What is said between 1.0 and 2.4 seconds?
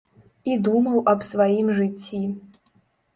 аб сваім жыцці.